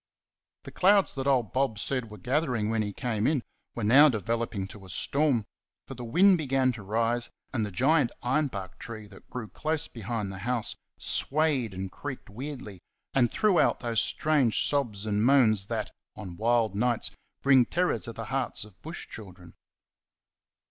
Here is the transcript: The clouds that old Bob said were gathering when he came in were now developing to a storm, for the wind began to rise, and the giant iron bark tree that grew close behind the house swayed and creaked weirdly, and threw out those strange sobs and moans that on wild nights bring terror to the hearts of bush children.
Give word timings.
The 0.63 0.71
clouds 0.71 1.13
that 1.13 1.27
old 1.27 1.53
Bob 1.53 1.77
said 1.77 2.09
were 2.09 2.17
gathering 2.17 2.71
when 2.71 2.81
he 2.81 2.91
came 2.91 3.27
in 3.27 3.43
were 3.75 3.83
now 3.83 4.09
developing 4.09 4.67
to 4.69 4.83
a 4.83 4.89
storm, 4.89 5.45
for 5.87 5.93
the 5.93 6.03
wind 6.03 6.39
began 6.39 6.71
to 6.71 6.81
rise, 6.81 7.29
and 7.53 7.63
the 7.63 7.69
giant 7.69 8.09
iron 8.23 8.47
bark 8.47 8.79
tree 8.79 9.07
that 9.09 9.29
grew 9.29 9.47
close 9.47 9.87
behind 9.87 10.31
the 10.31 10.39
house 10.39 10.75
swayed 10.97 11.75
and 11.75 11.91
creaked 11.91 12.31
weirdly, 12.31 12.81
and 13.13 13.31
threw 13.31 13.59
out 13.59 13.81
those 13.81 14.01
strange 14.01 14.65
sobs 14.67 15.05
and 15.05 15.23
moans 15.23 15.67
that 15.67 15.91
on 16.15 16.35
wild 16.35 16.73
nights 16.73 17.11
bring 17.43 17.63
terror 17.63 17.99
to 17.99 18.11
the 18.11 18.25
hearts 18.25 18.65
of 18.65 18.81
bush 18.81 19.07
children. 19.07 19.53